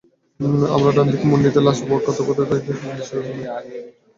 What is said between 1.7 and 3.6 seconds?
ভক্ষণরত কয়েকটি শকুন দৃষ্টিগোচর হয়।